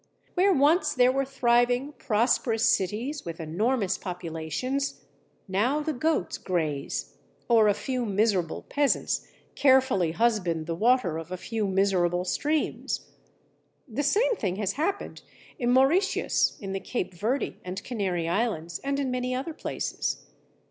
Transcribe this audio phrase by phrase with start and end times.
[0.33, 5.05] Where once there were thriving, prosperous cities with enormous populations,
[5.47, 11.37] now the goats graze or a few miserable peasants carefully husband the water of a
[11.37, 13.11] few miserable streams.
[13.87, 15.21] The same thing has happened
[15.59, 20.25] in Mauritius, in the Cape Verde and Canary Islands, and in many other places.